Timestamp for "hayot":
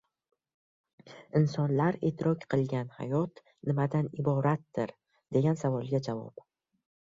2.97-3.43